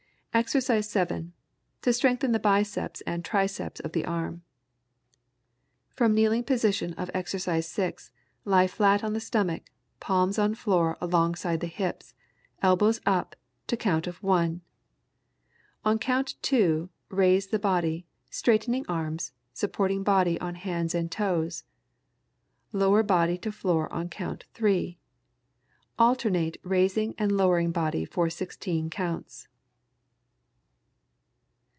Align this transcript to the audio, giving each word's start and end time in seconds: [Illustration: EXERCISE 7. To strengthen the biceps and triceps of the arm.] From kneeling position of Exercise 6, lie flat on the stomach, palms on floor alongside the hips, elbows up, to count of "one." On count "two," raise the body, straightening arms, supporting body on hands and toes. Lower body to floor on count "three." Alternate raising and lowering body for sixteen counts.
[Illustration: 0.33 0.57
EXERCISE 0.77 0.89
7. 0.91 1.33
To 1.81 1.91
strengthen 1.91 2.31
the 2.31 2.39
biceps 2.39 3.01
and 3.01 3.25
triceps 3.25 3.81
of 3.81 3.91
the 3.91 4.05
arm.] 4.05 4.43
From 5.89 6.13
kneeling 6.15 6.45
position 6.45 6.93
of 6.93 7.11
Exercise 7.13 7.67
6, 7.67 8.11
lie 8.45 8.65
flat 8.65 9.03
on 9.03 9.11
the 9.11 9.19
stomach, 9.19 9.63
palms 9.99 10.39
on 10.39 10.55
floor 10.55 10.97
alongside 11.01 11.59
the 11.59 11.67
hips, 11.67 12.13
elbows 12.61 13.01
up, 13.05 13.35
to 13.67 13.75
count 13.75 14.07
of 14.07 14.23
"one." 14.23 14.61
On 15.83 15.99
count 15.99 16.35
"two," 16.41 16.89
raise 17.09 17.47
the 17.47 17.59
body, 17.59 18.05
straightening 18.29 18.85
arms, 18.87 19.33
supporting 19.51 20.01
body 20.01 20.39
on 20.39 20.55
hands 20.55 20.95
and 20.95 21.11
toes. 21.11 21.65
Lower 22.71 23.03
body 23.03 23.37
to 23.39 23.51
floor 23.51 23.91
on 23.91 24.07
count 24.07 24.45
"three." 24.53 24.97
Alternate 25.99 26.55
raising 26.63 27.15
and 27.17 27.33
lowering 27.33 27.73
body 27.73 28.05
for 28.05 28.29
sixteen 28.29 28.89
counts. 28.89 29.49